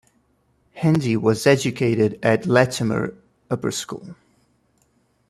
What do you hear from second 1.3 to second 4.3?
educated at Latymer Upper School.